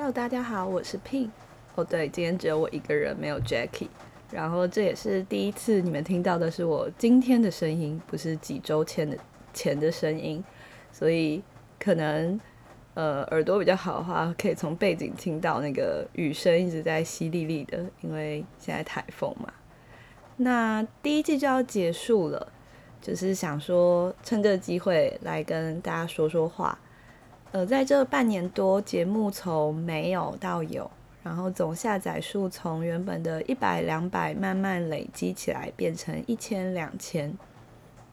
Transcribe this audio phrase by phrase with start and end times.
[0.00, 1.28] Hello，大家好，我是 Pin。
[1.74, 3.88] 哦，对，今天只有我一个人，没有 Jackie。
[4.30, 9.18] 然后这也是第一次你们听到的是我今天的声音，不是几周前的
[9.52, 10.42] 前的声音。
[10.92, 11.42] 所以
[11.80, 12.40] 可能
[12.94, 19.52] 呃耳朵比较好的话，可以从背景听到那个雨声一直在淅沥沥的，因为现在台风嘛。
[20.36, 22.52] 那第一季就要结束了，
[23.02, 26.78] 就是想说趁这个机会来跟大家说说话。
[27.50, 30.88] 呃，在这半年多，节目从没有到有，
[31.22, 37.34] 然后总下载数从原本的一百、两百慢慢累积起来，变成一千、两千。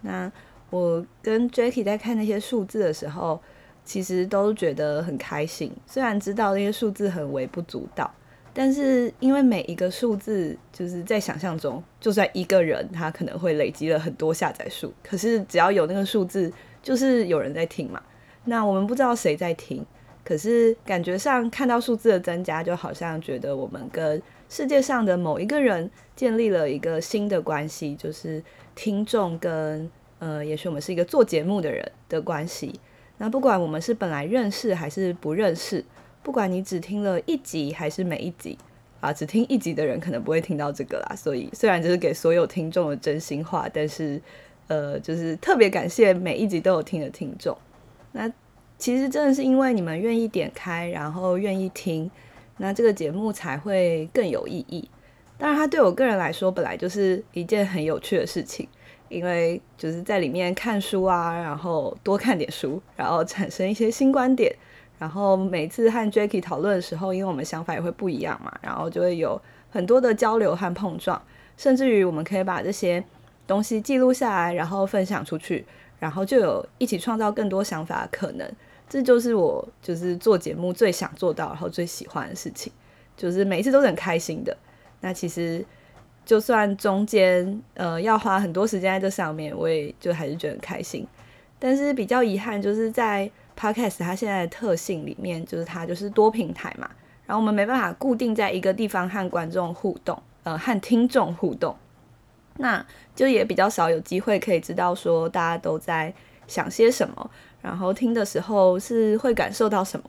[0.00, 0.30] 那
[0.70, 3.40] 我跟 Jackie 在看那些数字的时候，
[3.84, 5.72] 其实都觉得很开心。
[5.86, 8.08] 虽然知道那些数字很微不足道，
[8.54, 18.00] 但是因为每一个数字，就是在想象中，就算一个人他可能会累积了很多下载数，可是只要有那个数字，就是有人在听嘛。
[18.46, 19.84] 那我们不知道谁在听，
[20.24, 28.42] 可是感觉上看到数字的增加，就好像觉得我们跟世界上的某一个人建立了一个新的关系，就是
[28.74, 32.80] 听众跟呃，也许我们是一个做节目的人的关系。
[33.18, 35.84] 那不管我们是本来认识还是不认识，
[36.22, 38.56] 不管你只听了一集还是每一集
[39.00, 41.16] 啊，只听一集的人可能不会听到这个啦。
[41.16, 44.20] 所以虽然这是给所有听众的真心话，但是
[44.68, 47.56] 呃，就是特别感谢每一集都有听的听众。
[48.16, 48.32] 那
[48.78, 52.10] 其实真的是因为你们愿意点开，然后愿意听，
[52.56, 54.88] 那这个节目才会更有意义。
[55.36, 58.66] 当然，它对我个人来说本来就是一件很有趣的事情，
[59.10, 64.50] 因为就是在里面看书啊，然后多看点书，然后产生一些新观点。
[64.98, 69.38] 然后每次和 Jackie 讨论的时候，因为我们想法也会不一样嘛，然后就会有
[69.68, 71.20] 很多的交流和碰撞，
[71.58, 73.04] 甚至于我们可以把这些
[73.46, 75.66] 东西记录下来，然后分享出去。
[75.98, 78.50] 然后就有一起创造更多想法可能，
[78.88, 82.72] 这就是我就是做节目最想做到，然后最喜欢的事情，
[83.16, 84.56] 就是每一次都是很开心的。
[85.00, 85.64] 那其实
[86.24, 91.06] 就算中间呃要花很多时间在这上面，我也就还是觉得很开心。
[91.58, 96.90] 但是比较遗憾就是在 Podcast 它现在的特性里面，就是它就是多平台嘛，
[97.26, 101.74] 然后我们没办法固定在一个地方和观众互动，呃和听众互动。
[102.58, 102.84] 那
[103.14, 106.12] 就也比较少有机会可以知道说大家都在
[106.46, 107.30] 想些什么，
[107.62, 110.08] 然后听的时候是会感受到什么。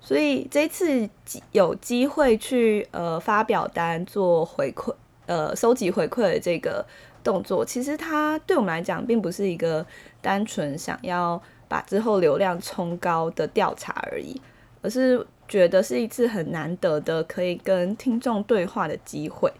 [0.00, 1.08] 所以这次
[1.52, 4.94] 有机会去呃发表单做回馈，
[5.26, 6.84] 呃收集回馈的这个
[7.24, 9.84] 动作，其实它对我们来讲并不是一个
[10.20, 14.40] 单纯想要把之后流量冲高的调查而已，
[14.82, 19.52] 而是觉得是一次很难得的可以跟听众对话的机会。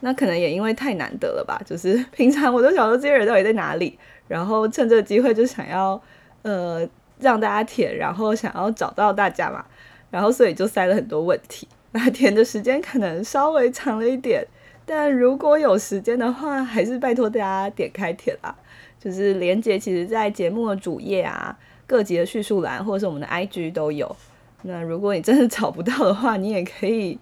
[0.00, 6.00] 那可能也因为太难得了吧，就是平常我都想说这些人到底在哪里，然后趁这个机会就想要
[6.42, 6.88] 呃
[7.18, 9.64] 让大家填，然后想要找到大家嘛，
[10.10, 11.68] 然后所以就塞了很多问题。
[11.92, 14.46] 那填的时间可能稍微长了一点，
[14.86, 18.56] 但如果有时间的话，还是拜托大家点开填啦。
[18.98, 24.14] 就是连接其实在节目的主页啊、各级的叙述栏或者是我们的 IG 都有。
[24.62, 27.18] 那如果你真的找不到的话，你也可以。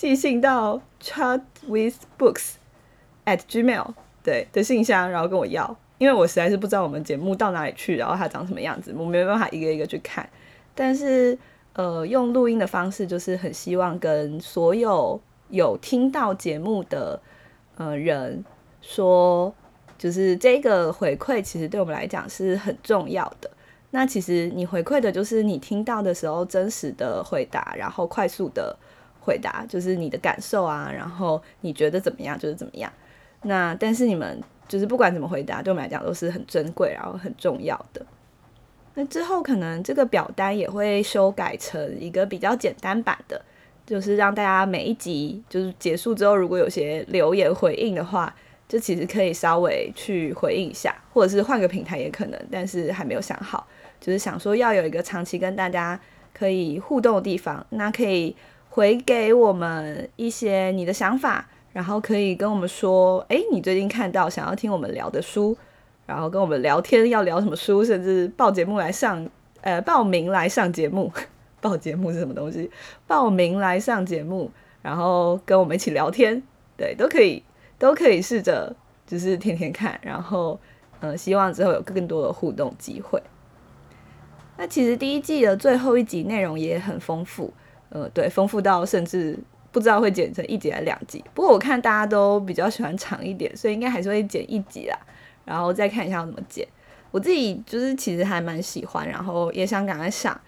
[0.00, 2.52] 寄信到 chat with books
[3.26, 10.26] at gmail 对的信箱，然后跟我要，因为我实在是不知道我们节目到哪里去，然后它长什么样子，我没办法一个一个去看。
[10.74, 11.36] 但是
[11.74, 17.20] 呃，用录音的方式，就是很希望跟所有有听到节目的
[17.76, 18.42] 呃人
[18.80, 19.54] 说，
[19.98, 23.50] 就是这个回馈其实对我们来讲是很重要的。
[23.90, 28.74] 那其实你回馈的就是你听到的时候真实的回答，然后快速的。
[29.20, 32.90] 回答就是你的感受啊，然后你觉得怎么样就是怎么样。
[33.42, 34.38] 那但是你们
[34.68, 38.04] 就是不管怎么回答，对我们来讲都是很珍贵，然后很重要的。
[38.94, 43.40] 那之后可能这个表单也会修改成一个比较简单版的，
[43.86, 48.34] 就是让大家每一集就是结束之后，如果有些留言回应的话，
[48.68, 53.66] 就其实可以稍微去回应一下，或者是换个平台也可能，但是还没有想好，
[54.00, 55.98] 就是想说要有一个长期跟大家
[56.34, 58.36] 可以互动的地方，那可以。
[58.72, 65.56] 回给我们一些你的想法，然后可以跟我们说，哎，你最近看到想要听我们聊的书，
[66.06, 69.28] 然后跟我们聊天要聊什么书，甚至报节目来上，
[69.60, 71.12] 呃，报名 来上节目，
[71.60, 72.70] 报节目是什么东西？
[73.08, 74.48] 报名来上节目，
[74.82, 76.40] 然后跟我们一起聊天，
[76.76, 77.42] 对，都可以，
[77.76, 78.74] 都可以试着
[79.04, 80.58] 就是天天看，然后，
[81.00, 83.20] 呃，希望之后有更多的互动机会。
[84.56, 87.52] 那其实第一季的最后一集内容也很丰富。
[87.90, 89.38] 呃，对，丰富到甚至
[89.70, 91.22] 不知道会剪成一集还是两集。
[91.34, 94.98] 不过我看大家都比较喜欢长一点，所以应该还是会剪一集啦。
[95.44, 96.66] 然后再看一下要怎么剪。
[97.10, 100.40] 我自己就是其实还蛮喜欢，然后也想赶快上。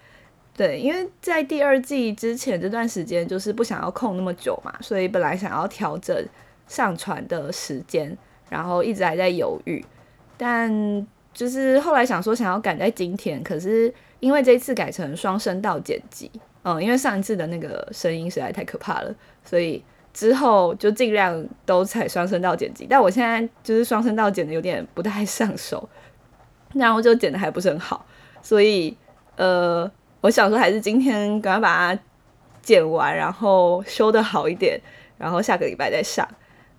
[0.55, 6.15] 对，因为在第二季之前这段时间，就是不想要空那么久嘛，所以本来想要调整
[6.67, 8.15] 上传的时间，
[8.49, 9.83] 然后一直还在犹豫，
[10.37, 10.71] 但
[11.33, 16.31] 就是后来想说想要赶在今天，可是因为这次改成双声道剪辑，
[16.63, 19.13] 嗯，因为上一次的那个声音实在太可怕了，
[19.43, 19.83] 所以
[20.13, 22.87] 之后就尽量都采双声道剪辑。
[22.89, 25.87] 但我现在就是双声道剪的有点不太上手，
[26.73, 28.05] 然后就剪的还不是很好，
[28.41, 28.97] 所以
[29.35, 29.91] 呃。
[30.23, 32.01] 我想说，还是今天赶快把它
[32.61, 34.79] 剪完，然后修的好一点，
[35.17, 36.25] 然后下个礼拜再上。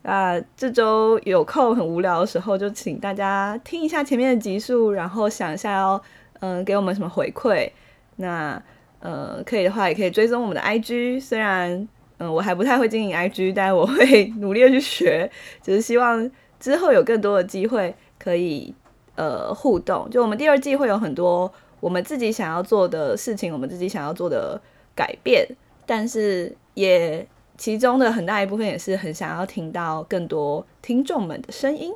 [0.01, 6.03] 那这周有空很无聊的时候，就请大家听一下前面的集数，然后想一下要
[6.41, 7.71] 嗯给我们什么回馈。
[8.17, 8.59] 那
[9.05, 11.21] 呃可以的话，也可以追踪我们的 IG。
[11.21, 11.87] 虽然
[12.19, 15.31] 嗯我还不太会经营 IG，但我会努力的去学。
[15.62, 16.29] 只是希望
[16.59, 18.75] 之后有更多的机会可以
[19.15, 20.09] 呃互动。
[20.11, 21.53] 就我们第二季会有很多。
[21.81, 24.59] 我们自己想要做的事情，我们自己想要做的
[24.97, 25.47] 改变，
[25.85, 27.27] 但是也
[27.59, 31.93] 其中的很大一部分也是很想要听到更多听众们的声音。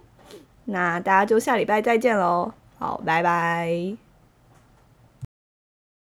[0.66, 4.07] 那大家就下礼拜再见喽，好，拜拜。